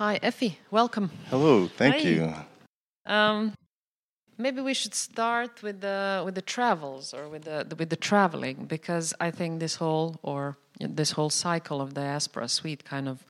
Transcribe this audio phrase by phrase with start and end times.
[0.00, 0.58] Hi, Effie.
[0.70, 1.10] Welcome.
[1.28, 1.66] Hello.
[1.66, 2.00] Thank Hi.
[2.08, 2.34] you.
[3.04, 3.52] Um,
[4.38, 8.64] maybe we should start with the with the travels or with the with the traveling
[8.64, 13.26] because I think this whole or this whole cycle of diaspora suite kind of,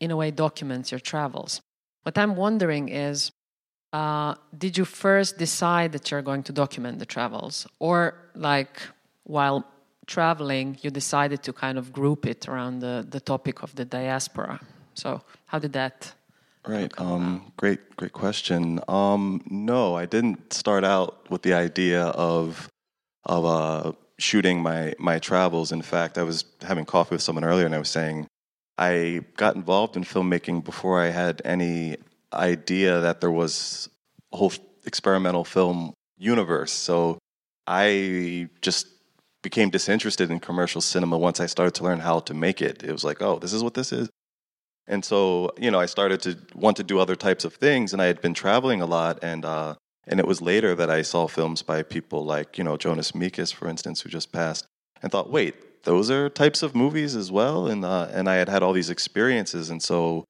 [0.00, 1.60] in a way, documents your travels.
[2.04, 3.30] What I'm wondering is,
[3.92, 8.80] uh, did you first decide that you're going to document the travels, or like
[9.24, 9.66] while
[10.06, 14.58] traveling, you decided to kind of group it around the the topic of the diaspora?
[14.96, 16.12] So how did that?
[16.66, 16.92] Right.
[16.98, 18.80] Um, great, great question.
[18.88, 22.68] Um, no, I didn't start out with the idea of
[23.24, 25.70] of uh, shooting my my travels.
[25.70, 28.26] In fact, I was having coffee with someone earlier, and I was saying
[28.78, 31.96] I got involved in filmmaking before I had any
[32.32, 33.88] idea that there was
[34.32, 34.52] a whole
[34.84, 36.72] experimental film universe.
[36.72, 37.18] So
[37.66, 38.88] I just
[39.42, 42.82] became disinterested in commercial cinema once I started to learn how to make it.
[42.82, 44.08] It was like, oh, this is what this is.
[44.88, 48.00] And so, you know, I started to want to do other types of things, and
[48.00, 49.74] I had been traveling a lot, and uh,
[50.06, 53.52] and it was later that I saw films by people like, you know, Jonas Mekas,
[53.52, 54.66] for instance, who just passed,
[55.02, 58.48] and thought, wait, those are types of movies as well, and uh, and I had
[58.48, 60.24] had all these experiences, and so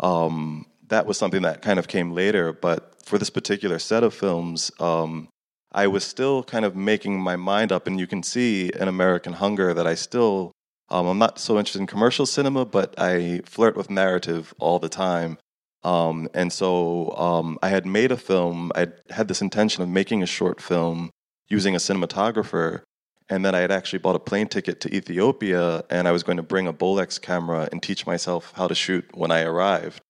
[0.00, 2.52] um, that was something that kind of came later.
[2.52, 5.28] But for this particular set of films, um,
[5.72, 9.34] I was still kind of making my mind up, and you can see in American
[9.34, 10.52] Hunger that I still
[10.90, 14.88] um, I'm not so interested in commercial cinema, but I flirt with narrative all the
[14.88, 15.38] time.
[15.82, 18.70] Um, and so um, I had made a film.
[18.74, 21.10] I had this intention of making a short film
[21.48, 22.82] using a cinematographer.
[23.28, 26.36] And then I had actually bought a plane ticket to Ethiopia, and I was going
[26.36, 30.00] to bring a Bolex camera and teach myself how to shoot when I arrived.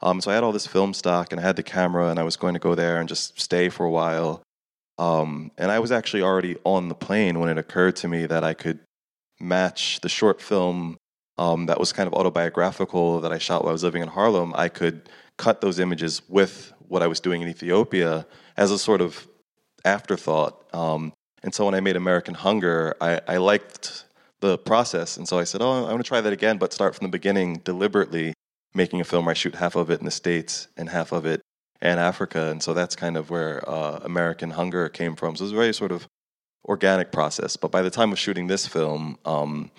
[0.00, 2.22] Um, so I had all this film stock, and I had the camera, and I
[2.22, 4.42] was going to go there and just stay for a while.
[4.96, 8.44] Um, and I was actually already on the plane when it occurred to me that
[8.44, 8.78] I could
[9.40, 10.96] match the short film
[11.38, 14.52] um, that was kind of autobiographical that I shot while I was living in Harlem,
[14.56, 18.26] I could cut those images with what I was doing in Ethiopia
[18.56, 19.28] as a sort of
[19.84, 20.64] afterthought.
[20.74, 21.12] Um,
[21.42, 24.04] and so when I made American Hunger, I, I liked
[24.40, 25.16] the process.
[25.16, 27.10] And so I said, oh, I'm going to try that again, but start from the
[27.10, 28.34] beginning deliberately,
[28.74, 31.24] making a film where I shoot half of it in the States and half of
[31.24, 31.40] it
[31.80, 32.50] in Africa.
[32.50, 35.36] And so that's kind of where uh, American Hunger came from.
[35.36, 36.06] So it was very sort of
[36.64, 37.56] organic process.
[37.56, 39.70] But by the time of shooting this film, um,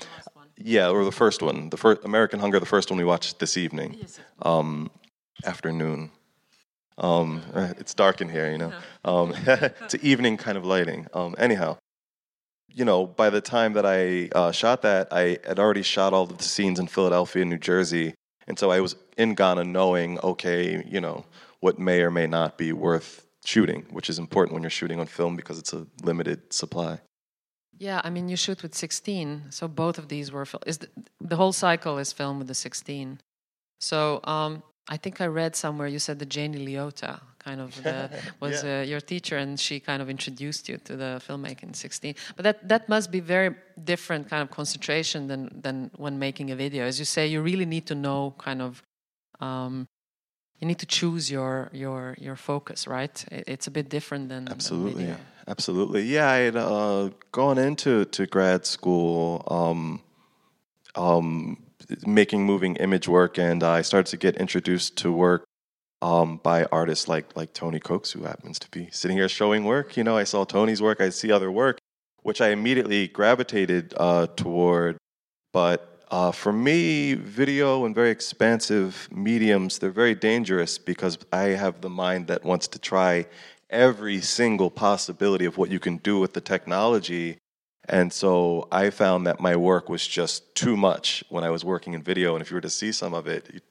[0.58, 3.58] yeah, or the first one, the first American Hunger, the first one we watched this
[3.58, 3.98] evening,
[4.42, 4.92] um,
[5.46, 6.12] afternoon.
[6.98, 7.42] Um,
[7.78, 8.74] it's dark in here, you know.
[9.06, 11.08] Um, it's evening kind of lighting.
[11.14, 11.78] Um, anyhow,
[12.68, 16.24] you know, by the time that I uh, shot that, I had already shot all
[16.24, 18.14] of the scenes in Philadelphia New Jersey,
[18.46, 21.26] and so I was in Ghana knowing, okay, you know,
[21.62, 25.08] what may or may not be worth shooting, which is important when you're shooting on
[25.20, 26.94] film because it's a limited supply.
[27.88, 30.90] Yeah, I mean, you shoot with 16, so both of these were fil- is the,
[31.32, 33.20] the whole cycle is filmed with the 16.
[33.92, 33.98] So
[34.36, 34.52] um,
[34.96, 37.14] I think I read somewhere you said the Jeanne Liotta
[37.48, 37.98] kind of the,
[38.44, 38.82] was Yeah.
[38.82, 42.16] uh, your teacher, and she kind of introduced you to the filmmaking 16.
[42.36, 43.52] But that that must be very
[43.92, 46.82] different kind of concentration than than when making a video.
[46.92, 48.72] As you say, you really need to know kind of.
[49.40, 49.76] Um,
[50.60, 53.26] you need to choose your your your focus, right?
[53.32, 55.18] It's a bit different than than Absolutely, video.
[55.48, 56.04] absolutely.
[56.04, 60.02] Yeah, I had uh, gone into to grad school, um,
[60.96, 61.58] um,
[62.06, 65.46] making moving image work, and I started to get introduced to work
[66.02, 69.96] um, by artists like like Tony Cokes, who happens to be sitting here showing work.
[69.96, 71.78] You know, I saw Tony's work, I see other work,
[72.24, 74.98] which I immediately gravitated uh, toward.
[75.52, 81.82] But uh, for me, video and very expansive mediums, they're very dangerous because I have
[81.82, 83.28] the mind that wants to try
[83.70, 87.38] every single possibility of what you can do with the technology.
[87.88, 91.94] And so I found that my work was just too much when I was working
[91.94, 92.36] in video.
[92.36, 93.62] And if you were to see some of it,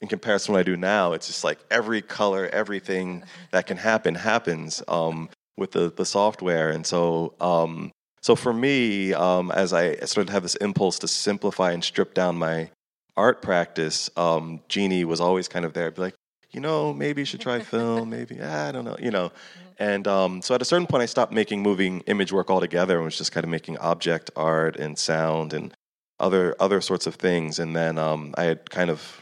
[0.00, 3.76] in comparison to what I do now, it's just like every color, everything that can
[3.76, 6.70] happen happens um, with the, the software.
[6.70, 7.92] And so, um,
[8.26, 12.12] so for me, um, as I started to have this impulse to simplify and strip
[12.12, 12.70] down my
[13.16, 16.14] art practice, um, Jeanne was always kind of there, be like,
[16.50, 19.30] you know, maybe you should try film, maybe I don't know, you know.
[19.78, 23.04] And um, so at a certain point, I stopped making moving image work altogether and
[23.04, 25.72] was just kind of making object art and sound and
[26.18, 27.60] other other sorts of things.
[27.60, 29.20] And then um, I had kind of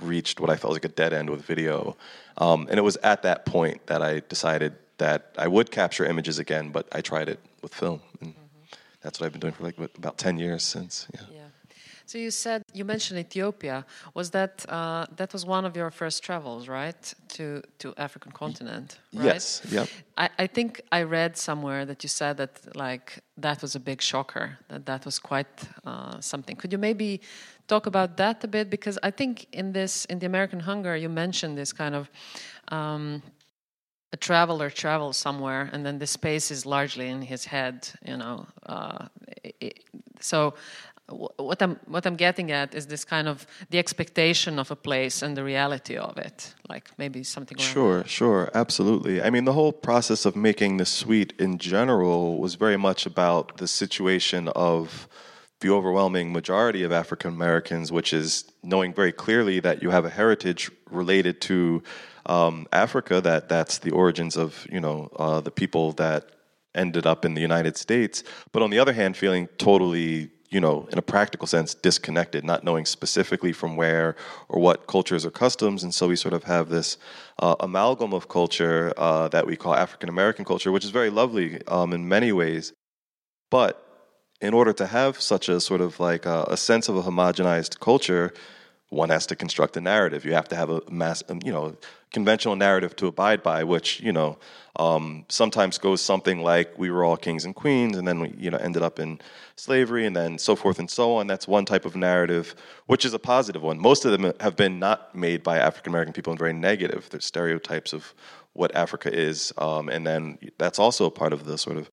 [0.00, 1.96] reached what I felt like a dead end with video.
[2.38, 6.38] Um, and it was at that point that I decided that I would capture images
[6.38, 8.00] again, but I tried it with film.
[8.20, 8.34] And
[9.02, 11.08] that's what I've been doing for like about 10 years since.
[11.14, 11.20] Yeah.
[11.38, 11.48] Yeah.
[12.10, 13.84] So you said you mentioned Ethiopia.
[14.14, 17.44] Was that uh, that was one of your first travels, right, to
[17.78, 18.98] to African continent?
[19.14, 19.26] Right?
[19.26, 19.62] Yes.
[19.70, 19.88] Yep.
[20.16, 23.06] I, I think I read somewhere that you said that like
[23.44, 24.58] that was a big shocker.
[24.68, 25.54] That that was quite
[25.84, 26.56] uh, something.
[26.56, 27.20] Could you maybe
[27.66, 28.70] talk about that a bit?
[28.70, 32.10] Because I think in this in the American Hunger you mentioned this kind of.
[32.76, 33.22] Um,
[34.12, 38.46] a traveler travels somewhere and then the space is largely in his head you know
[38.66, 39.06] uh,
[39.60, 39.84] it,
[40.20, 40.54] so
[41.10, 45.22] what I'm what I'm getting at is this kind of the expectation of a place
[45.22, 47.58] and the reality of it, like maybe something.
[47.58, 48.08] Sure, that.
[48.08, 49.22] sure, absolutely.
[49.22, 53.56] I mean, the whole process of making the suite in general was very much about
[53.56, 55.08] the situation of
[55.60, 60.10] the overwhelming majority of African Americans, which is knowing very clearly that you have a
[60.10, 61.82] heritage related to
[62.26, 63.20] um, Africa.
[63.20, 66.30] That that's the origins of you know uh, the people that
[66.74, 68.22] ended up in the United States,
[68.52, 72.64] but on the other hand, feeling totally you know, in a practical sense, disconnected, not
[72.64, 74.16] knowing specifically from where
[74.48, 75.84] or what cultures or customs.
[75.84, 76.98] And so we sort of have this
[77.38, 81.64] uh, amalgam of culture uh, that we call African American culture, which is very lovely
[81.68, 82.72] um, in many ways.
[83.50, 83.86] But
[84.40, 87.78] in order to have such a sort of like a, a sense of a homogenized
[87.78, 88.32] culture,
[88.90, 90.24] one has to construct a narrative.
[90.24, 91.76] You have to have a mass, um, you know,
[92.12, 94.36] conventional narrative to abide by, which you know
[94.76, 98.50] um, sometimes goes something like we were all kings and queens, and then we you
[98.50, 99.20] know ended up in
[99.54, 101.28] slavery, and then so forth and so on.
[101.28, 102.54] That's one type of narrative,
[102.86, 103.78] which is a positive one.
[103.78, 107.08] Most of them have been not made by African American people and very negative.
[107.10, 108.12] They're stereotypes of
[108.52, 111.90] what Africa is, um, and then that's also part of the sort of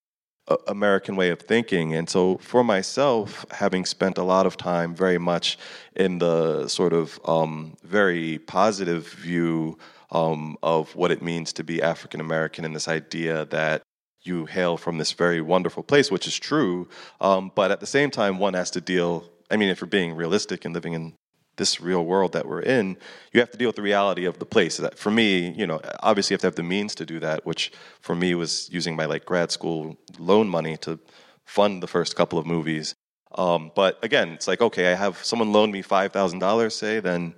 [0.68, 1.94] American way of thinking.
[1.94, 5.58] And so, for myself, having spent a lot of time very much
[5.96, 9.78] in the sort of um, very positive view
[10.12, 13.82] um, of what it means to be African American and this idea that
[14.22, 16.88] you hail from this very wonderful place, which is true.
[17.22, 19.30] Um, but at the same time, one has to deal.
[19.50, 21.14] I mean, if you're being realistic and living in
[21.58, 22.98] this real world that we're in,
[23.34, 24.78] you have to deal with the reality of the place.
[24.78, 27.46] That for me, you know, obviously you have to have the means to do that,
[27.46, 31.00] which for me was using my like grad school loan money to
[31.46, 32.96] fund the first couple of movies.
[33.36, 37.00] Um, but again, it's like okay, I have someone loan me five thousand dollars, say,
[37.00, 37.36] then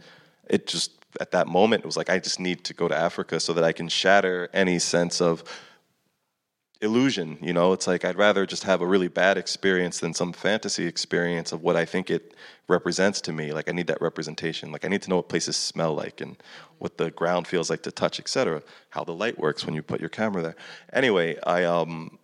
[0.47, 3.39] it just at that moment, it was like, I just need to go to Africa
[3.39, 5.43] so that I can shatter any sense of
[6.81, 7.37] illusion.
[7.41, 10.85] You know, it's like I'd rather just have a really bad experience than some fantasy
[10.85, 12.33] experience of what I think it
[12.67, 13.51] represents to me.
[13.51, 14.71] Like I need that representation.
[14.71, 16.41] Like I need to know what places smell like and
[16.77, 18.61] what the ground feels like to touch, etc.
[18.91, 20.55] How the light works when you put your camera there.
[20.93, 22.17] Anyway, I um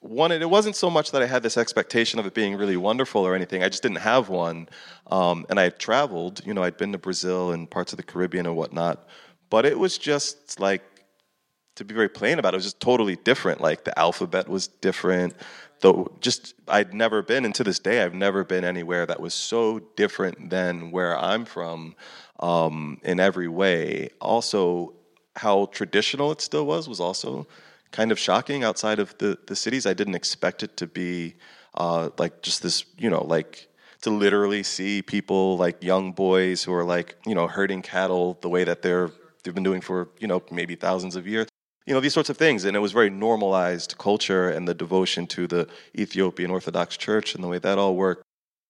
[0.00, 3.22] wanted it wasn't so much that I had this expectation of it being really wonderful
[3.22, 3.64] or anything.
[3.64, 4.68] I just didn't have one.
[5.08, 8.02] Um, and I had traveled, you know, I'd been to Brazil and parts of the
[8.04, 9.08] Caribbean and whatnot.
[9.50, 10.82] But it was just like
[11.76, 13.60] to be very plain about it, it was just totally different.
[13.60, 15.34] Like the alphabet was different.
[15.80, 19.34] Though just I'd never been, and to this day I've never been anywhere that was
[19.34, 21.94] so different than where I'm from
[22.40, 24.08] um, in every way.
[24.20, 24.94] Also,
[25.36, 27.46] how traditional it still was was also
[27.92, 29.86] kind of shocking outside of the, the cities.
[29.86, 31.34] I didn't expect it to be
[31.74, 33.68] uh, like just this, you know, like
[34.02, 38.48] to literally see people like young boys who are like, you know, herding cattle the
[38.48, 39.10] way that they're
[39.42, 41.46] they've been doing for, you know, maybe thousands of years.
[41.86, 42.64] You know, these sorts of things.
[42.64, 47.42] And it was very normalized culture and the devotion to the Ethiopian Orthodox Church and
[47.42, 48.22] the way that all worked.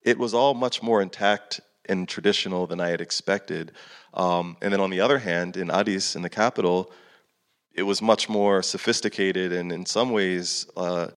[0.02, 3.72] It was all much more intact and traditional than I had expected.
[4.12, 6.92] Um, and then on the other hand, in Addis, in the capital,
[7.74, 11.08] it was much more sophisticated and in some ways uh,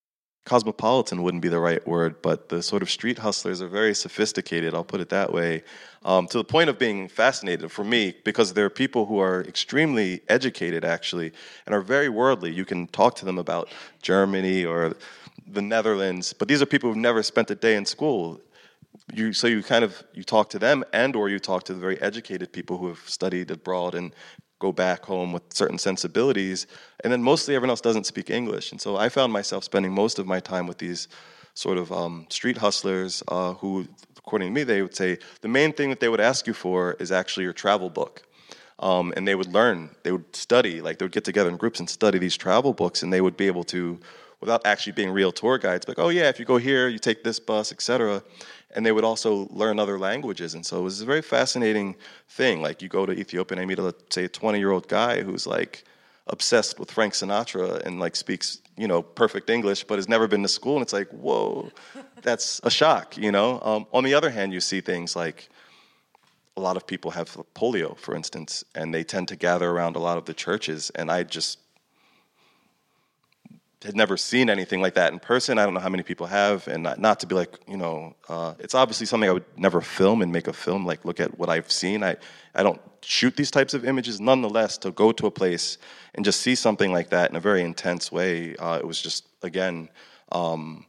[0.45, 4.73] cosmopolitan wouldn't be the right word, but the sort of street hustlers are very sophisticated,
[4.73, 5.63] I'll put it that way,
[6.03, 9.41] um, to the point of being fascinated for me because there are people who are
[9.43, 11.31] extremely educated actually
[11.65, 12.51] and are very worldly.
[12.51, 13.69] You can talk to them about
[14.01, 14.95] Germany or
[15.45, 18.39] the Netherlands, but these are people who've never spent a day in school.
[19.13, 21.79] You, so you kind of you talk to them and or you talk to the
[21.79, 24.13] very educated people who have studied abroad and
[24.59, 26.67] go back home with certain sensibilities.
[27.03, 28.71] And then mostly everyone else doesn't speak English.
[28.71, 31.07] And so I found myself spending most of my time with these
[31.53, 33.87] sort of um, street hustlers uh, who,
[34.17, 36.93] according to me, they would say the main thing that they would ask you for
[36.99, 38.23] is actually your travel book.
[38.79, 41.79] Um, and they would learn, they would study, like they would get together in groups
[41.81, 43.99] and study these travel books, and they would be able to,
[44.41, 47.23] without actually being real tour guides, like, oh yeah, if you go here, you take
[47.23, 48.23] this bus, etc
[48.71, 50.53] and they would also learn other languages.
[50.53, 51.95] And so it was a very fascinating
[52.27, 52.61] thing.
[52.61, 55.21] Like you go to Ethiopia and I meet a say a 20 year old guy
[55.23, 55.83] who's like
[56.27, 60.43] obsessed with Frank Sinatra and like speaks you know perfect English, but has never been
[60.43, 60.75] to school.
[60.75, 61.71] And it's like whoa,
[62.21, 63.17] that's a shock.
[63.17, 63.59] You know.
[63.61, 65.49] Um, on the other hand, you see things like
[66.55, 69.99] a lot of people have polio, for instance, and they tend to gather around a
[69.99, 70.91] lot of the churches.
[70.91, 71.57] And I just
[73.83, 75.57] had never seen anything like that in person.
[75.57, 78.13] I don't know how many people have, and not, not to be like, you know,
[78.27, 80.85] uh, it's obviously something I would never film and make a film.
[80.85, 82.03] Like, look at what I've seen.
[82.03, 82.17] I,
[82.53, 84.19] I don't shoot these types of images.
[84.19, 85.77] Nonetheless, to go to a place
[86.15, 89.27] and just see something like that in a very intense way, uh, it was just
[89.43, 89.89] again
[90.31, 90.85] um,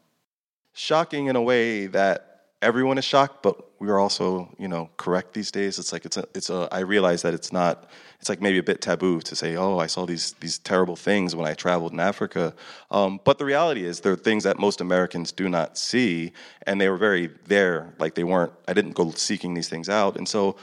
[0.72, 2.29] shocking in a way that
[2.62, 5.78] everyone is shocked, but we are also, you know, correct these days.
[5.78, 6.68] It's like it's a, it's a.
[6.70, 7.88] I realize that it's not.
[8.20, 11.34] It's like maybe a bit taboo to say, "Oh, I saw these these terrible things
[11.34, 12.54] when I traveled in Africa."
[12.90, 16.32] Um, but the reality is, there are things that most Americans do not see,
[16.66, 17.94] and they were very there.
[17.98, 18.52] Like they weren't.
[18.68, 20.56] I didn't go seeking these things out, and so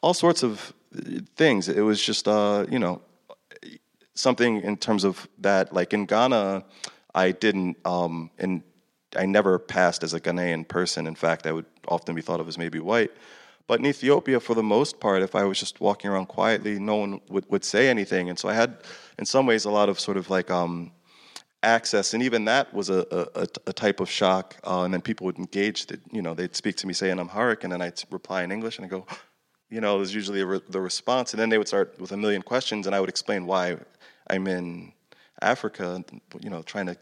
[0.00, 0.72] all sorts of
[1.36, 1.68] things.
[1.68, 3.02] It was just, uh, you know,
[4.14, 5.72] something in terms of that.
[5.72, 6.64] Like in Ghana,
[7.14, 7.76] I didn't.
[7.84, 8.64] Um, in
[9.14, 11.06] I never passed as a Ghanaian person.
[11.06, 13.12] In fact, I would often be thought of as maybe white.
[13.68, 16.96] But in Ethiopia, for the most part, if I was just walking around quietly, no
[16.96, 18.28] one would, would say anything.
[18.28, 18.78] And so I had,
[19.18, 20.92] in some ways, a lot of sort of like um,
[21.62, 22.14] access.
[22.14, 24.56] And even that was a, a, a type of shock.
[24.64, 25.86] Uh, and then people would engage.
[25.86, 28.52] That, you know, they'd speak to me, say in Amharic, and then I'd reply in
[28.52, 29.04] English, and I go,
[29.68, 31.32] you know, was usually re- the response.
[31.32, 33.76] And then they would start with a million questions, and I would explain why
[34.30, 34.92] I'm in
[35.42, 36.04] Africa,
[36.40, 36.96] you know, trying to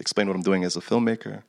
[0.00, 1.42] explain what I'm doing as a filmmaker.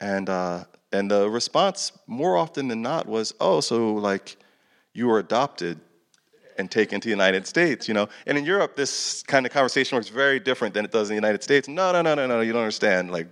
[0.00, 4.36] And uh, and the response more often than not was, "Oh, so like
[4.94, 5.78] you were adopted
[6.58, 9.96] and taken to the United States, you know?" And in Europe, this kind of conversation
[9.96, 11.68] works very different than it does in the United States.
[11.68, 13.10] No, no, no, no, no, you don't understand.
[13.10, 13.28] Like,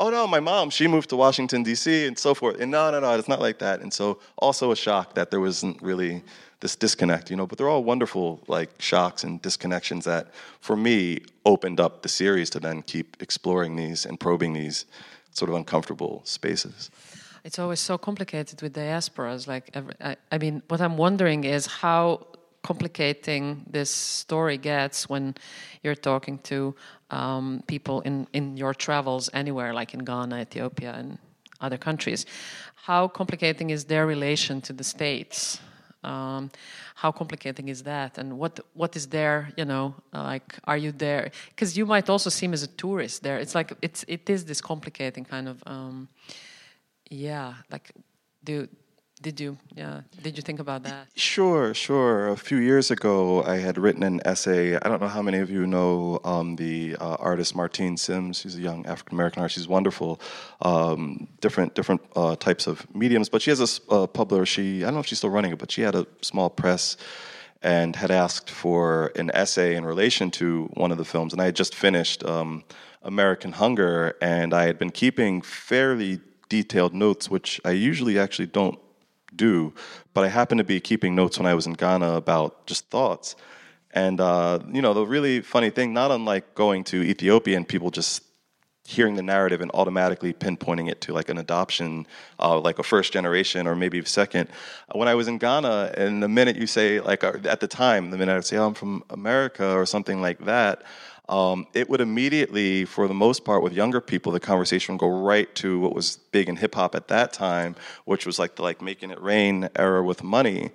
[0.00, 2.06] oh no, my mom, she moved to Washington D.C.
[2.06, 2.58] and so forth.
[2.58, 3.80] And no, no, no, it's not like that.
[3.80, 6.22] And so also a shock that there wasn't really
[6.60, 7.46] this disconnect, you know.
[7.46, 12.50] But they're all wonderful like shocks and disconnections that, for me, opened up the series
[12.50, 14.86] to then keep exploring these and probing these
[15.32, 16.90] sort of uncomfortable spaces.
[17.44, 19.46] It's always so complicated with diasporas.
[19.46, 22.26] Like, every, I, I mean, what I'm wondering is how
[22.62, 25.34] complicating this story gets when
[25.82, 26.74] you're talking to
[27.10, 31.18] um, people in, in your travels anywhere, like in Ghana, Ethiopia, and
[31.60, 32.26] other countries.
[32.74, 35.60] How complicating is their relation to the states?
[36.02, 36.50] Um,
[36.94, 38.16] how complicating is that?
[38.16, 39.52] And what what is there?
[39.56, 41.30] You know, like are you there?
[41.50, 43.38] Because you might also seem as a tourist there.
[43.38, 46.08] It's like it's it is this complicating kind of um,
[47.10, 47.54] yeah.
[47.70, 47.92] Like
[48.44, 48.66] do
[49.22, 49.58] did you?
[49.74, 50.00] Yeah.
[50.22, 51.08] Did you think about that?
[51.14, 52.28] Sure sure.
[52.28, 54.76] A few years ago i had written an essay.
[54.76, 58.56] I don't know how many of you know um, the uh, artist martine syms she's
[58.56, 59.58] a young african american artist.
[59.58, 60.20] She's wonderful.
[60.62, 63.28] Um, different different uh, types of mediums.
[63.28, 64.46] But she has a uh, publisher.
[64.46, 66.96] She i don't know if she's still running it but she had a small press
[67.62, 71.34] and had asked for an essay in relation to one of the films.
[71.34, 72.64] And i had just finished um,
[73.02, 74.14] american hunger.
[74.22, 78.78] And i had been keeping fairly detailed notes which i usually actually don't
[79.46, 79.72] do.
[80.14, 83.36] But I happened to be keeping notes when I was in Ghana about just thoughts.
[84.04, 87.90] And, uh, you know, the really funny thing, not unlike going to Ethiopia and people
[87.90, 88.22] just
[88.86, 92.06] hearing the narrative and automatically pinpointing it to like an adoption,
[92.38, 94.48] uh, like a first generation or maybe second.
[95.00, 98.10] When I was in Ghana, and the minute you say, like, uh, at the time,
[98.10, 100.82] the minute I would say, oh, I'm from America or something like that,
[101.30, 105.08] um, it would immediately, for the most part, with younger people, the conversation would go
[105.08, 108.62] right to what was big in hip hop at that time, which was like the
[108.62, 110.70] like making it rain era with money.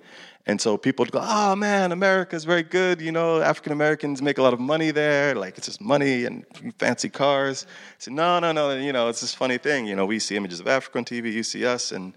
[0.46, 3.02] And so people would go, oh man, America's very good.
[3.02, 5.34] You know, African Americans make a lot of money there.
[5.34, 6.46] Like it's just money and
[6.78, 7.66] fancy cars.
[7.98, 8.76] Said, no, no, no.
[8.76, 9.86] You know, it's this funny thing.
[9.86, 11.92] You know, we see images of Africa on TV, you see us.
[11.92, 12.14] And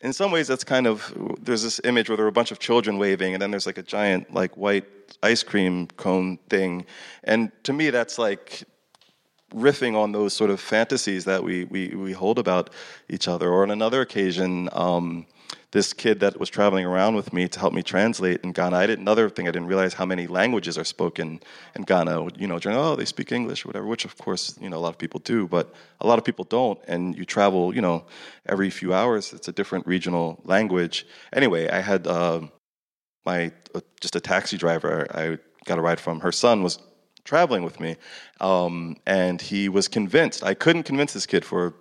[0.00, 2.58] in some ways, that's kind of, there's this image where there are a bunch of
[2.58, 4.86] children waving, and then there's like a giant, like white
[5.22, 6.86] ice cream cone thing.
[7.24, 8.64] And to me, that's like
[9.54, 12.70] riffing on those sort of fantasies that we, we, we hold about
[13.08, 13.50] each other.
[13.50, 15.26] Or on another occasion, um,
[15.72, 18.86] this kid that was traveling around with me to help me translate in Ghana, I
[18.86, 21.40] didn't, another thing, I didn't realize how many languages are spoken
[21.76, 22.28] in Ghana.
[22.36, 24.80] You know, during, oh, they speak English or whatever, which of course, you know, a
[24.80, 26.78] lot of people do, but a lot of people don't.
[26.88, 28.04] And you travel, you know,
[28.46, 31.06] every few hours, it's a different regional language.
[31.32, 32.40] Anyway, I had uh,
[33.24, 36.20] my uh, just a taxi driver I got a ride from.
[36.20, 36.78] Her son was
[37.24, 37.96] traveling with me,
[38.40, 40.42] um, and he was convinced.
[40.42, 41.74] I couldn't convince this kid for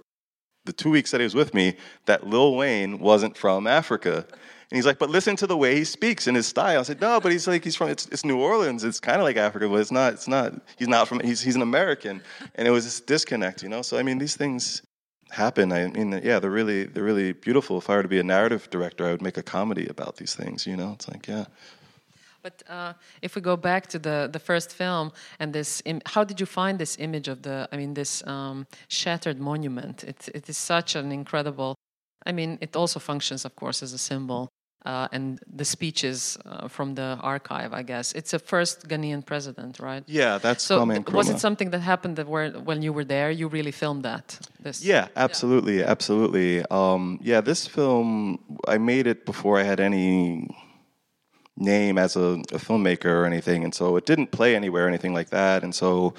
[0.66, 1.76] the two weeks that he was with me
[2.06, 4.26] that Lil Wayne wasn't from Africa.
[4.72, 6.80] And he's like, but listen to the way he speaks and his style.
[6.80, 8.84] I said, no, but he's like, he's from, it's, it's New Orleans.
[8.84, 11.56] It's kind of like Africa, but it's not, it's not, he's not from, he's, he's
[11.56, 12.22] an American.
[12.56, 13.82] And it was this disconnect, you know?
[13.82, 14.84] So, I mean, these things,
[15.32, 15.72] happen.
[15.72, 17.78] I mean, yeah, they're really they're really beautiful.
[17.78, 20.36] If I were to be a narrative director, I would make a comedy about these
[20.36, 20.66] things.
[20.66, 21.46] You know, it's like yeah.
[22.42, 26.24] But uh, if we go back to the the first film and this, Im- how
[26.24, 27.68] did you find this image of the?
[27.72, 30.04] I mean, this um, shattered monument.
[30.04, 31.76] It it is such an incredible.
[32.26, 34.50] I mean, it also functions, of course, as a symbol
[34.86, 37.74] uh, and the speeches uh, from the archive.
[37.74, 40.04] I guess it's a first Ghanaian president, right?
[40.08, 43.32] Yeah, that's So th- was it something that happened that where, when you were there,
[43.32, 44.40] you really filmed that?
[44.60, 46.64] This, Yeah, absolutely, absolutely.
[46.72, 50.48] Um, yeah, this film I made it before I had any
[51.60, 55.14] name as a, a filmmaker or anything, and so it didn't play anywhere or anything
[55.14, 55.64] like that.
[55.64, 56.14] And so,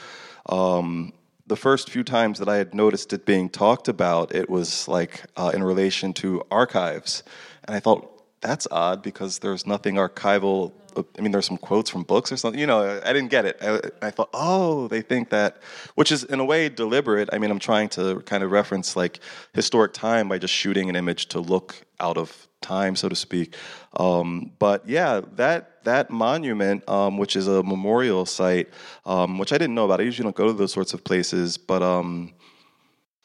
[0.47, 1.13] um,
[1.47, 5.25] the first few times that I had noticed it being talked about, it was like
[5.37, 7.23] uh, in relation to archives,
[7.65, 10.73] and I thought that's odd because there's nothing archival.
[10.97, 12.59] I mean, there's some quotes from books or something.
[12.59, 13.59] You know, I didn't get it.
[13.61, 15.63] I, I thought, oh, they think that,
[15.95, 17.29] which is in a way deliberate.
[17.33, 19.21] I mean, I'm trying to kind of reference like
[19.53, 23.55] historic time by just shooting an image to look out of time, so to speak.
[23.97, 28.69] Um, but yeah, that that monument, um, which is a memorial site,
[29.07, 30.01] um, which I didn't know about.
[30.01, 32.33] I usually don't go to those sorts of places, but um,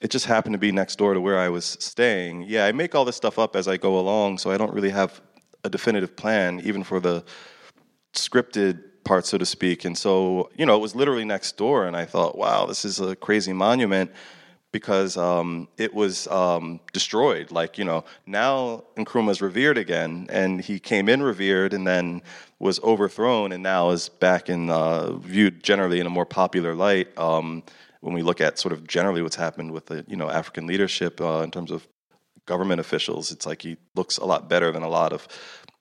[0.02, 2.44] it just happened to be next door to where I was staying.
[2.44, 4.90] Yeah, I make all this stuff up as I go along, so I don't really
[4.90, 5.22] have
[5.64, 7.24] a definitive plan, even for the
[8.14, 9.86] scripted part, so to speak.
[9.86, 13.00] And so, you know, it was literally next door, and I thought, wow, this is
[13.00, 14.12] a crazy monument
[14.72, 17.50] because um, it was um, destroyed.
[17.50, 22.22] Like, you know, now Nkrumah is revered again, and he came in revered and then
[22.60, 27.18] was overthrown, and now is back in uh, viewed generally in a more popular light.
[27.18, 27.64] Um,
[28.02, 31.20] when we look at sort of generally what's happened with the you know African leadership
[31.22, 31.88] uh, in terms of
[32.46, 35.28] government officials, it's like he looks a lot better than a lot of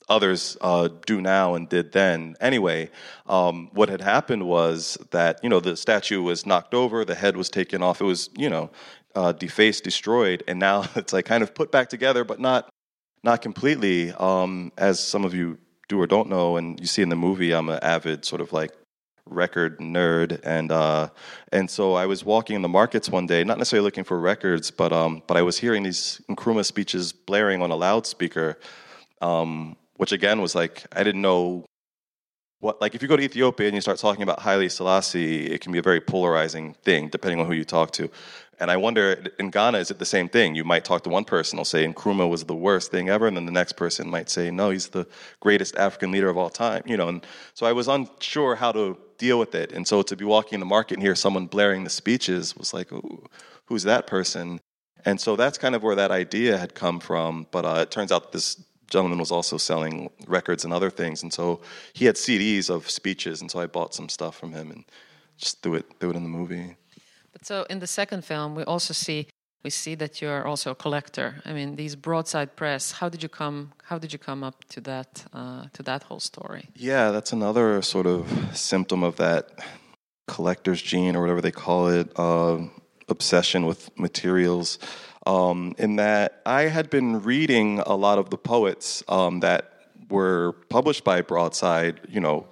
[0.08, 2.36] others uh, do now and did then.
[2.40, 2.90] Anyway,
[3.26, 7.36] um, what had happened was that you know the statue was knocked over, the head
[7.36, 8.70] was taken off, it was you know
[9.14, 12.68] uh, defaced, destroyed, and now it's like kind of put back together, but not
[13.22, 14.12] not completely.
[14.12, 17.52] Um, as some of you do or don't know, and you see in the movie,
[17.52, 18.72] I'm an avid sort of like
[19.26, 20.40] record nerd.
[20.44, 21.08] And uh
[21.52, 24.70] and so I was walking in the markets one day not necessarily looking for records
[24.70, 28.58] but um but I was hearing these Nkrumah speeches blaring on a loudspeaker
[29.20, 31.64] um which again was like I didn't know
[32.60, 35.60] what like if you go to Ethiopia and you start talking about Haile Selassie it
[35.60, 38.10] can be a very polarizing thing depending on who you talk to.
[38.60, 40.54] And I wonder in Ghana is it the same thing?
[40.54, 43.36] You might talk to one person who'll say Nkrumah was the worst thing ever and
[43.36, 45.06] then the next person might say no he's the
[45.40, 47.08] greatest African leader of all time you know?
[47.08, 49.72] And so I was unsure how to deal with it.
[49.72, 52.74] And so to be walking in the market and hear someone blaring the speeches was
[52.74, 52.90] like
[53.66, 54.60] who's that person?
[55.04, 57.46] And so that's kind of where that idea had come from.
[57.50, 61.22] But uh, it turns out this gentleman was also selling records and other things.
[61.22, 61.60] And so
[61.92, 63.40] he had CDs of speeches.
[63.40, 64.84] And so I bought some stuff from him and
[65.36, 66.76] just threw it threw it in the movie.
[67.32, 69.26] But so in the second film, we also see
[69.64, 71.36] we see that you're also a collector.
[71.46, 72.92] I mean, these broadside press.
[72.92, 73.72] How did you come?
[73.84, 76.68] How did you come up to that uh, to that whole story?
[76.76, 79.48] Yeah, that's another sort of symptom of that
[80.28, 82.58] collector's gene or whatever they call it, uh,
[83.08, 84.78] obsession with materials.
[85.26, 89.70] Um, in that I had been reading a lot of the poets um, that
[90.10, 92.46] were published by Broadside, you know,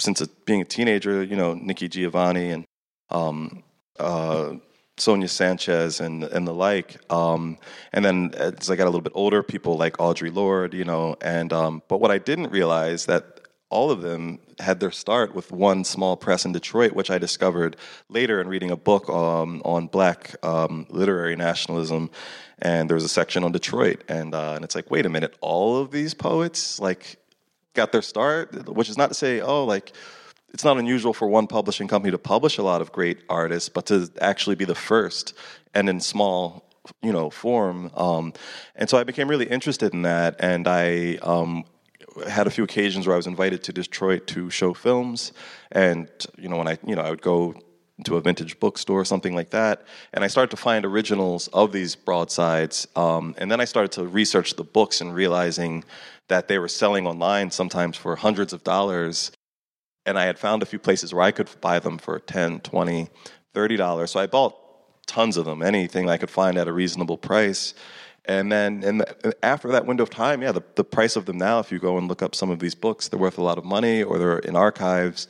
[0.00, 2.64] since it, being a teenager, you know, Nikki Giovanni and
[3.10, 3.62] um,
[4.00, 4.54] uh,
[5.00, 6.98] Sonia Sanchez and and the like.
[7.12, 7.58] Um,
[7.92, 11.16] and then as I got a little bit older, people like Audre Lorde, you know.
[11.20, 15.52] And um, but what I didn't realize that all of them had their start with
[15.52, 17.76] one small press in Detroit, which I discovered
[18.08, 22.10] later in reading a book um, on Black um, literary nationalism.
[22.58, 25.36] And there was a section on Detroit, and uh, and it's like, wait a minute,
[25.40, 27.16] all of these poets like
[27.74, 29.92] got their start, which is not to say, oh, like
[30.52, 33.86] it's not unusual for one publishing company to publish a lot of great artists, but
[33.86, 35.34] to actually be the first
[35.74, 36.68] and in small,
[37.02, 37.90] you know, form.
[37.94, 38.32] Um,
[38.74, 41.64] and so I became really interested in that, and I um,
[42.28, 45.32] had a few occasions where I was invited to Detroit to show films,
[45.70, 47.54] and you know, when I, you know, I would go
[48.06, 51.70] to a vintage bookstore or something like that, and I started to find originals of
[51.70, 55.84] these broadsides, um, and then I started to research the books and realizing
[56.28, 59.32] that they were selling online sometimes for hundreds of dollars
[60.06, 63.08] and I had found a few places where I could buy them for 10, 20,
[63.54, 64.10] 30 dollars.
[64.12, 64.56] So I bought
[65.06, 67.74] tons of them, anything I could find at a reasonable price.
[68.26, 69.04] And then and
[69.42, 71.98] after that window of time, yeah, the, the price of them now, if you go
[71.98, 74.38] and look up some of these books, they're worth a lot of money or they're
[74.38, 75.26] in archives.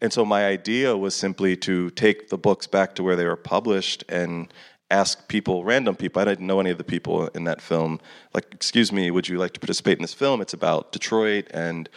[0.00, 3.36] And so my idea was simply to take the books back to where they were
[3.36, 4.52] published and
[4.90, 8.00] ask people, random people, I didn't know any of the people in that film,
[8.32, 10.40] like, excuse me, would you like to participate in this film?
[10.40, 11.88] It's about Detroit and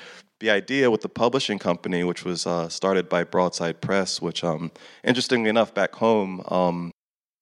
[0.41, 4.71] the idea with the publishing company, which was uh, started by Broadside Press, which, um,
[5.03, 6.91] interestingly enough, back home, um,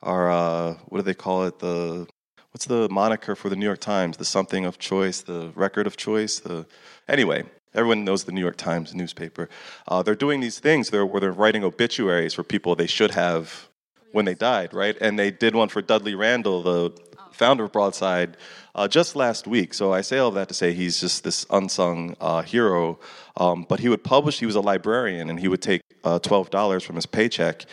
[0.03, 1.59] are uh, what do they call it?
[1.59, 2.07] The
[2.51, 4.17] what's the moniker for the New York Times?
[4.17, 6.39] The something of choice, the record of choice.
[6.39, 6.67] The
[7.07, 9.49] anyway, everyone knows the New York Times newspaper.
[9.87, 13.69] Uh, they're doing these things there where they're writing obituaries for people they should have
[14.11, 14.97] when they died, right?
[14.99, 16.91] And they did one for Dudley Randall, the
[17.31, 18.37] founder of Broadside,
[18.75, 19.73] uh, just last week.
[19.73, 22.99] So I say all of that to say he's just this unsung uh, hero.
[23.37, 24.39] Um, but he would publish.
[24.39, 27.65] He was a librarian, and he would take uh, twelve dollars from his paycheck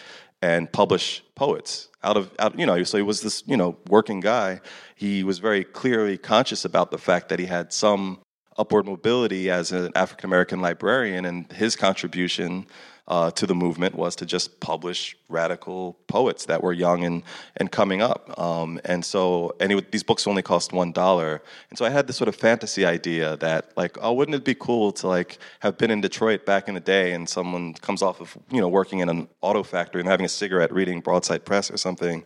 [0.42, 2.58] and publish poets out of out.
[2.58, 4.60] You know, so he was this you know working guy.
[4.94, 8.20] He was very clearly conscious about the fact that he had some
[8.58, 12.66] upward mobility as an African American librarian, and his contribution
[13.08, 17.22] uh, to the movement was to just publish radical poets that were young and,
[17.56, 18.38] and coming up.
[18.38, 21.42] Um, and so, and it, these books only cost one dollar.
[21.70, 24.54] And so I had this sort of fantasy idea that, like, oh, wouldn't it be
[24.54, 28.20] cool to like have been in Detroit back in the day, and someone comes off
[28.20, 31.70] of you know working in an auto factory and having a cigarette, reading Broadside Press
[31.70, 32.24] or something.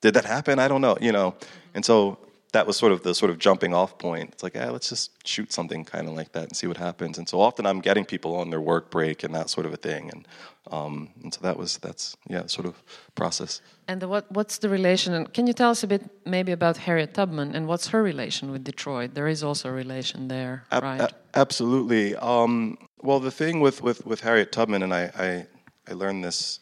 [0.00, 0.58] Did that happen?
[0.58, 0.96] I don't know.
[1.00, 1.34] You know.
[1.74, 2.18] And so
[2.52, 4.30] that was sort of the sort of jumping off point.
[4.32, 7.18] It's like, yeah, let's just shoot something kind of like that and see what happens.
[7.18, 9.76] And so often I'm getting people on their work break and that sort of a
[9.76, 10.10] thing.
[10.12, 10.28] And
[10.70, 12.82] um, and so that was that's yeah, sort of
[13.14, 13.62] process.
[13.88, 15.14] And the, what what's the relation?
[15.14, 18.50] And can you tell us a bit maybe about Harriet Tubman and what's her relation
[18.52, 19.14] with Detroit?
[19.14, 21.12] There is also a relation there, Ab- right?
[21.34, 22.14] Absolutely.
[22.16, 25.46] Um, well, the thing with, with, with Harriet Tubman, and I, I
[25.90, 26.60] I learned this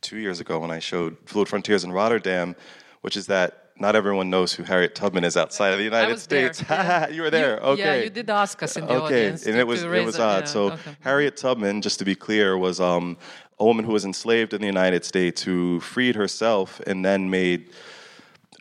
[0.00, 2.54] two years ago when I showed Fluid Frontiers in Rotterdam,
[3.00, 6.62] which is that not everyone knows who Harriet Tubman is outside of the United States.
[6.70, 7.08] Yeah.
[7.08, 7.54] you were there.
[7.56, 7.82] You, okay.
[7.82, 9.26] Yeah, you did ask us in the okay.
[9.26, 9.46] audience.
[9.46, 10.42] and to, it was it was odd.
[10.42, 10.96] Yeah, so okay.
[11.00, 13.16] Harriet Tubman, just to be clear, was um,
[13.58, 17.70] a woman who was enslaved in the United States who freed herself and then made.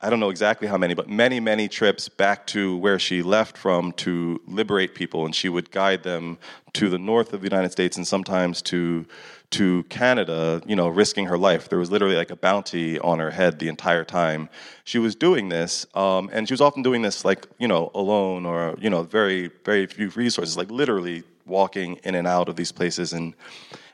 [0.02, 3.58] I don't know exactly how many, but many, many trips back to where she left
[3.58, 6.38] from to liberate people, and she would guide them
[6.74, 9.06] to the north of the United States and sometimes to
[9.52, 11.70] to Canada, you know, risking her life.
[11.70, 14.50] There was literally like a bounty on her head the entire time
[14.84, 18.46] she was doing this, um, and she was often doing this like you know alone
[18.46, 22.72] or you know very very few resources, like literally walking in and out of these
[22.72, 23.34] places and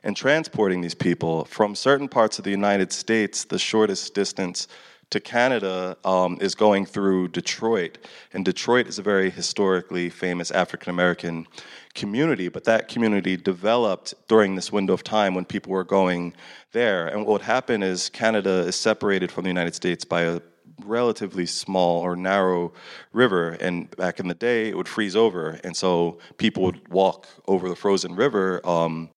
[0.03, 4.67] and transporting these people from certain parts of the United States, the shortest distance
[5.09, 7.97] to Canada um, is going through Detroit.
[8.33, 11.47] And Detroit is a very historically famous African American
[11.93, 16.33] community, but that community developed during this window of time when people were going
[16.71, 17.07] there.
[17.07, 20.41] And what would happen is Canada is separated from the United States by a
[20.83, 22.73] relatively small or narrow
[23.13, 27.27] river and back in the day it would freeze over and so people would walk
[27.47, 29.09] over the frozen river um,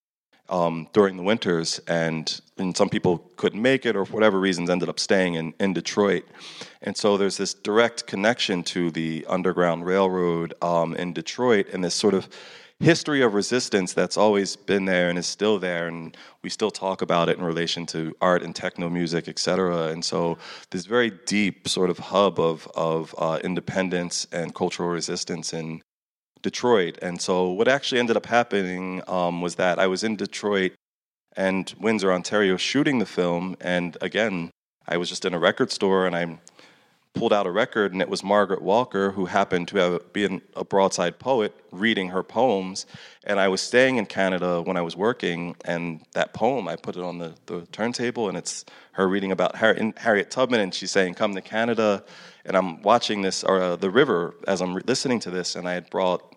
[0.49, 4.71] um, during the winters, and, and some people couldn't make it, or for whatever reasons,
[4.71, 6.25] ended up staying in, in Detroit.
[6.83, 11.95] And so there's this direct connection to the Underground Railroad um, in Detroit, and this
[11.95, 12.29] sort of
[12.81, 17.03] history of resistance that's always been there and is still there, and we still talk
[17.03, 19.89] about it in relation to art and techno music, et cetera.
[19.89, 20.39] And so
[20.71, 25.83] this very deep sort of hub of of uh, independence and cultural resistance in
[26.42, 26.98] Detroit.
[27.03, 30.72] And so what actually ended up happening um, was that I was in Detroit
[31.37, 33.57] and Windsor, Ontario, shooting the film.
[33.61, 34.51] And again,
[34.87, 36.38] I was just in a record store and I
[37.18, 40.64] pulled out a record, and it was Margaret Walker, who happened to have been a
[40.64, 42.87] broadside poet, reading her poems.
[43.24, 46.96] And I was staying in Canada when I was working, and that poem, I put
[46.96, 50.90] it on the, the turntable, and it's her reading about Harriet, Harriet Tubman, and she's
[50.90, 52.05] saying, Come to Canada.
[52.44, 55.68] And I'm watching this, or uh, the river, as I'm re- listening to this, and
[55.68, 56.28] I had brought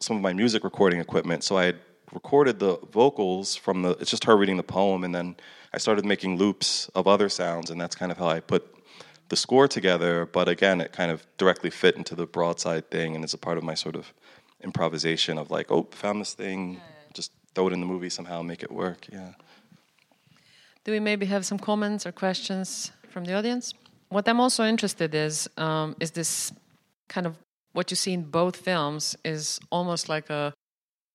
[0.00, 1.44] some of my music recording equipment.
[1.44, 1.78] So I had
[2.12, 5.36] recorded the vocals from the, it's just her reading the poem, and then
[5.72, 8.74] I started making loops of other sounds, and that's kind of how I put
[9.28, 13.24] the score together, but again, it kind of directly fit into the broadside thing, and
[13.24, 14.12] it's a part of my sort of
[14.62, 16.78] improvisation of like, oh, found this thing,
[17.14, 19.06] just throw it in the movie somehow, make it work.
[19.10, 19.32] Yeah.
[20.84, 23.72] Do we maybe have some comments or questions from the audience?
[24.10, 26.52] What I'm also interested is um, is this
[27.08, 27.36] kind of
[27.72, 30.52] what you see in both films is almost like a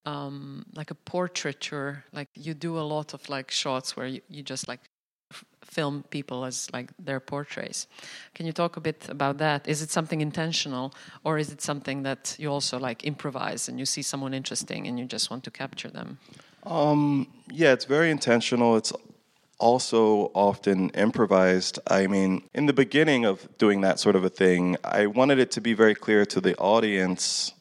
[0.06, 2.06] um, like a portraiture.
[2.14, 4.80] Like you do a lot of like shots where you, you just like
[5.62, 7.88] film people as like their portraits.
[8.34, 9.68] Can you talk a bit about that?
[9.68, 10.94] Is it something intentional
[11.24, 14.98] or is it something that you also like improvise and you see someone interesting and
[14.98, 16.20] you just want to capture them?
[16.64, 18.78] Um, yeah, it's very intentional.
[18.78, 18.94] It's
[19.60, 21.80] also often improvised.
[21.88, 25.52] I mean, in the beginning of doing that sort of a thing, I wanted it
[25.52, 27.54] to be very clear to the audience